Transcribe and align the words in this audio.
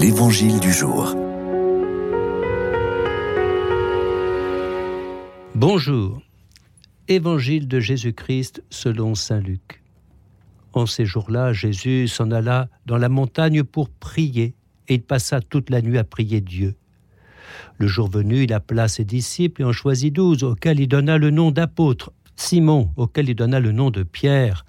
L'Évangile 0.00 0.58
du 0.60 0.72
jour. 0.72 1.14
Bonjour. 5.54 6.22
Évangile 7.06 7.68
de 7.68 7.80
Jésus-Christ 7.80 8.62
selon 8.70 9.14
Saint 9.14 9.40
Luc. 9.40 9.82
En 10.72 10.86
ces 10.86 11.04
jours-là, 11.04 11.52
Jésus 11.52 12.08
s'en 12.08 12.30
alla 12.30 12.70
dans 12.86 12.96
la 12.96 13.10
montagne 13.10 13.62
pour 13.62 13.90
prier, 13.90 14.54
et 14.88 14.94
il 14.94 15.02
passa 15.02 15.42
toute 15.42 15.68
la 15.68 15.82
nuit 15.82 15.98
à 15.98 16.04
prier 16.04 16.40
Dieu. 16.40 16.76
Le 17.76 17.86
jour 17.86 18.08
venu, 18.08 18.44
il 18.44 18.54
appela 18.54 18.88
ses 18.88 19.04
disciples 19.04 19.60
et 19.60 19.66
en 19.66 19.72
choisit 19.72 20.14
douze, 20.14 20.44
auxquels 20.44 20.80
il 20.80 20.88
donna 20.88 21.18
le 21.18 21.30
nom 21.30 21.50
d'apôtres, 21.50 22.10
Simon, 22.36 22.90
auquel 22.96 23.28
il 23.28 23.34
donna 23.34 23.60
le 23.60 23.72
nom 23.72 23.90
de 23.90 24.02
Pierre, 24.02 24.64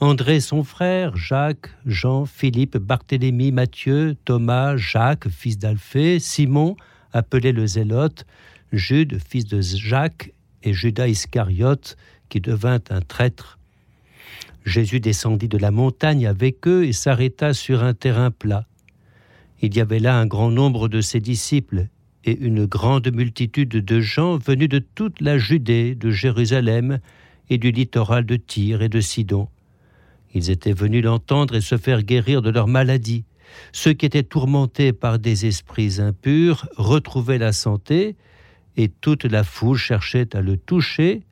André 0.00 0.38
son 0.38 0.62
frère, 0.62 1.16
Jacques, 1.16 1.70
Jean, 1.84 2.24
Philippe, 2.24 2.76
Barthélemy, 2.76 3.50
Matthieu, 3.50 4.14
Thomas, 4.24 4.76
Jacques, 4.76 5.28
fils 5.28 5.58
d'Alphée, 5.58 6.20
Simon, 6.20 6.76
appelé 7.12 7.50
le 7.50 7.66
Zélote, 7.66 8.24
Jude, 8.72 9.18
fils 9.18 9.46
de 9.46 9.60
Jacques, 9.60 10.32
et 10.62 10.72
Judas 10.72 11.08
Iscariote, 11.08 11.96
qui 12.28 12.40
devint 12.40 12.80
un 12.90 13.00
traître. 13.00 13.58
Jésus 14.64 15.00
descendit 15.00 15.48
de 15.48 15.58
la 15.58 15.72
montagne 15.72 16.28
avec 16.28 16.68
eux 16.68 16.84
et 16.84 16.92
s'arrêta 16.92 17.52
sur 17.52 17.82
un 17.82 17.94
terrain 17.94 18.30
plat. 18.30 18.66
Il 19.62 19.76
y 19.76 19.80
avait 19.80 19.98
là 19.98 20.16
un 20.16 20.26
grand 20.26 20.50
nombre 20.50 20.88
de 20.88 21.00
ses 21.00 21.20
disciples 21.20 21.88
et 22.24 22.38
une 22.38 22.66
grande 22.66 23.12
multitude 23.12 23.70
de 23.70 24.00
gens 24.00 24.36
venus 24.36 24.68
de 24.68 24.78
toute 24.78 25.20
la 25.20 25.38
Judée, 25.38 25.96
de 25.96 26.10
Jérusalem 26.10 27.00
et 27.50 27.58
du 27.58 27.72
littoral 27.72 28.24
de 28.26 28.36
Tyr 28.36 28.82
et 28.82 28.88
de 28.88 29.00
Sidon. 29.00 29.48
Ils 30.34 30.50
étaient 30.50 30.72
venus 30.72 31.04
l'entendre 31.04 31.54
et 31.54 31.60
se 31.60 31.76
faire 31.76 32.02
guérir 32.02 32.42
de 32.42 32.50
leur 32.50 32.68
maladie. 32.68 33.24
Ceux 33.72 33.92
qui 33.92 34.06
étaient 34.06 34.22
tourmentés 34.22 34.92
par 34.92 35.18
des 35.18 35.46
esprits 35.46 36.00
impurs 36.00 36.68
retrouvaient 36.76 37.38
la 37.38 37.52
santé, 37.52 38.16
et 38.76 38.88
toute 38.88 39.24
la 39.24 39.42
foule 39.42 39.76
cherchait 39.76 40.36
à 40.36 40.40
le 40.40 40.56
toucher, 40.56 41.22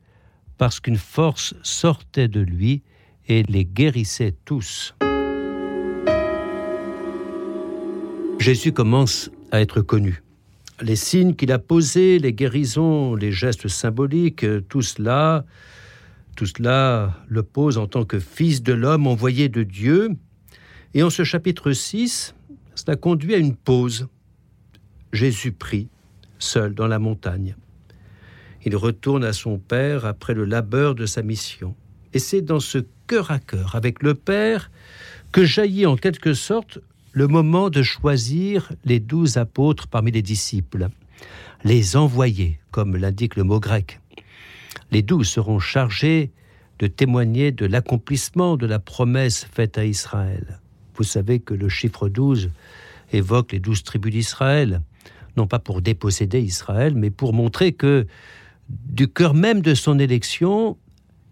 parce 0.57 0.79
qu'une 0.79 0.97
force 0.97 1.53
sortait 1.63 2.27
de 2.27 2.41
lui 2.41 2.81
et 3.27 3.43
les 3.43 3.65
guérissait 3.65 4.35
tous. 4.45 4.95
Jésus 8.39 8.71
commence 8.71 9.29
à 9.51 9.61
être 9.61 9.81
connu. 9.81 10.23
Les 10.81 10.95
signes 10.95 11.35
qu'il 11.35 11.51
a 11.51 11.59
posés, 11.59 12.19
les 12.19 12.33
guérisons, 12.33 13.15
les 13.15 13.31
gestes 13.31 13.67
symboliques, 13.67 14.45
tout 14.69 14.81
cela 14.81 15.45
tout 16.37 16.45
cela 16.45 17.15
le 17.27 17.41
pose 17.41 17.79
en 17.79 17.87
tant 17.87 18.05
que 18.05 18.19
fils 18.19 18.61
de 18.61 18.71
l'homme 18.71 19.07
envoyé 19.07 19.49
de 19.49 19.63
Dieu. 19.63 20.11
Et 20.93 21.01
en 21.01 21.09
ce 21.09 21.23
chapitre 21.23 21.71
6, 21.71 22.35
cela 22.75 22.95
conduit 22.95 23.33
à 23.33 23.39
une 23.39 23.55
pause. 23.55 24.07
Jésus 25.11 25.51
prie, 25.51 25.89
seul 26.37 26.75
dans 26.75 26.85
la 26.85 26.99
montagne. 26.99 27.55
Il 28.63 28.75
retourne 28.75 29.23
à 29.23 29.33
son 29.33 29.57
Père 29.57 30.05
après 30.05 30.35
le 30.35 30.45
labeur 30.45 30.93
de 30.93 31.07
sa 31.07 31.23
mission. 31.23 31.75
Et 32.13 32.19
c'est 32.19 32.43
dans 32.43 32.59
ce 32.59 32.85
cœur 33.07 33.31
à 33.31 33.39
cœur 33.39 33.75
avec 33.75 34.03
le 34.03 34.13
Père 34.13 34.69
que 35.31 35.43
jaillit 35.43 35.87
en 35.87 35.97
quelque 35.97 36.35
sorte 36.35 36.77
le 37.13 37.27
moment 37.27 37.71
de 37.71 37.81
choisir 37.81 38.71
les 38.85 38.99
douze 38.99 39.37
apôtres 39.37 39.87
parmi 39.87 40.11
les 40.11 40.21
disciples, 40.21 40.89
les 41.63 41.95
envoyer, 41.95 42.59
comme 42.69 42.95
l'indique 42.95 43.37
le 43.37 43.43
mot 43.43 43.59
grec 43.59 43.99
les 44.91 45.01
douze 45.01 45.27
seront 45.27 45.59
chargés 45.59 46.31
de 46.79 46.87
témoigner 46.87 47.51
de 47.51 47.65
l'accomplissement 47.65 48.57
de 48.57 48.65
la 48.65 48.79
promesse 48.79 49.47
faite 49.51 49.77
à 49.77 49.85
Israël. 49.85 50.59
Vous 50.95 51.03
savez 51.03 51.39
que 51.39 51.53
le 51.53 51.69
chiffre 51.69 52.09
12 52.09 52.49
évoque 53.11 53.51
les 53.51 53.59
douze 53.59 53.83
tribus 53.83 54.11
d'Israël, 54.11 54.81
non 55.35 55.47
pas 55.47 55.59
pour 55.59 55.81
déposséder 55.81 56.39
Israël, 56.39 56.93
mais 56.95 57.09
pour 57.09 57.33
montrer 57.33 57.71
que 57.71 58.07
du 58.69 59.07
cœur 59.07 59.33
même 59.33 59.61
de 59.61 59.73
son 59.73 59.97
élection, 59.99 60.77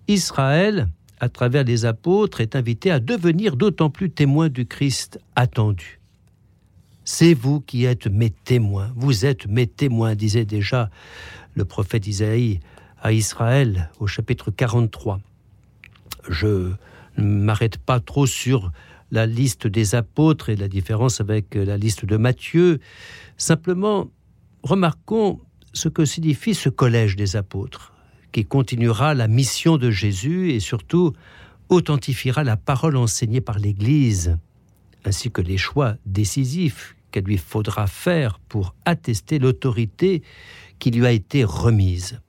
Israël, 0.07 0.87
à 1.19 1.29
travers 1.29 1.63
les 1.63 1.85
apôtres, 1.85 2.41
est 2.41 2.55
invité 2.55 2.91
à 2.91 2.99
devenir 2.99 3.55
d'autant 3.55 3.89
plus 3.89 4.09
témoin 4.09 4.49
du 4.49 4.66
Christ 4.66 5.19
attendu. 5.35 5.99
C'est 7.03 7.33
vous 7.33 7.59
qui 7.59 7.85
êtes 7.85 8.07
mes 8.07 8.29
témoins, 8.29 8.91
vous 8.95 9.25
êtes 9.25 9.47
mes 9.47 9.67
témoins, 9.67 10.16
disait 10.16 10.45
déjà 10.45 10.89
le 11.55 11.66
prophète 11.66 12.07
Isaïe 12.07 12.59
à 13.05 13.13
Israël 13.13 13.91
au 13.99 14.07
chapitre 14.07 14.49
43. 14.49 15.19
Je 16.27 16.71
ne 17.17 17.23
m'arrête 17.23 17.77
pas 17.77 17.99
trop 17.99 18.25
sur 18.25 18.71
la 19.11 19.27
liste 19.27 19.67
des 19.67 19.93
apôtres 19.93 20.49
et 20.49 20.55
la 20.55 20.67
différence 20.67 21.21
avec 21.21 21.53
la 21.53 21.77
liste 21.77 22.03
de 22.03 22.17
Matthieu. 22.17 22.79
Simplement, 23.38 24.09
remarquons 24.63 25.39
ce 25.71 25.88
que 25.88 26.03
signifie 26.03 26.55
ce 26.55 26.67
collège 26.67 27.16
des 27.16 27.35
apôtres, 27.35 27.93
qui 28.31 28.43
continuera 28.43 29.13
la 29.13 29.27
mission 29.27 29.77
de 29.77 29.91
Jésus 29.91 30.49
et 30.49 30.59
surtout 30.59 31.13
authentifiera 31.69 32.43
la 32.43 32.57
parole 32.57 32.97
enseignée 32.97 33.39
par 33.39 33.59
l'Église, 33.59 34.39
ainsi 35.05 35.29
que 35.29 35.41
les 35.41 35.59
choix 35.59 35.93
décisifs 36.07 36.95
qu'elle 37.11 37.25
lui 37.25 37.37
faudra 37.37 37.85
faire 37.85 38.39
pour 38.49 38.73
attester 38.83 39.37
l'autorité 39.37 40.23
qui 40.79 40.89
lui 40.89 41.05
a 41.05 41.11
été 41.11 41.43
remise. 41.43 42.19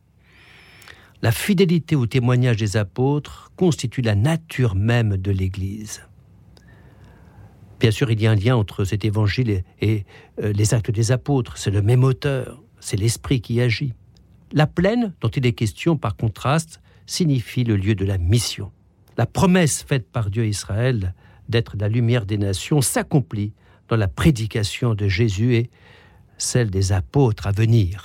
La 1.23 1.33
fidélité 1.33 1.97
au 1.97 2.07
témoignage 2.07 2.57
des 2.57 2.77
apôtres 2.77 3.51
constitue 3.57 4.03
la 4.03 4.15
nature 4.15 4.75
même 4.75 5.17
de 5.17 5.31
l'Église. 5.31 6.03
Bien 7.81 7.91
sûr, 7.91 8.11
il 8.11 8.21
y 8.21 8.27
a 8.27 8.31
un 8.31 8.37
lien 8.37 8.57
entre 8.57 8.85
cet 8.85 9.05
évangile 9.05 9.63
et, 9.81 10.05
euh, 10.43 10.53
les 10.53 10.75
actes 10.75 10.91
des 10.91 11.13
apôtres. 11.13 11.59
C'est 11.59 11.71
le 11.71 11.83
même 11.83 12.05
auteur, 12.05 12.63
c'est 12.81 12.97
l'esprit 12.97 13.41
qui 13.41 13.61
agit. 13.61 13.93
La 14.53 14.67
plaine, 14.67 15.15
dont 15.21 15.29
il 15.29 15.47
est 15.47 15.53
question 15.53 15.97
par 15.97 16.17
contraste, 16.17 16.81
signifie 17.07 17.65
le 17.65 17.77
lieu 17.77 17.95
de 17.95 18.05
la 18.05 18.19
mission. 18.19 18.73
La 19.17 19.27
promesse 19.27 19.83
faite 19.83 20.11
par 20.11 20.31
Dieu 20.31 20.43
à 20.43 20.47
Israël 20.47 21.15
d'être 21.49 21.77
la 21.79 21.89
lumière 21.89 22.27
des 22.27 22.39
nations 22.39 22.81
s'accomplit 22.81 23.53
dans 23.89 23.97
la 23.97 24.09
prédication 24.09 24.95
de 24.95 25.09
Jésus 25.09 25.55
et 25.55 25.71
celle 26.39 26.71
des 26.71 26.93
apôtres 26.93 27.47
à 27.47 27.53
venir. 27.53 27.95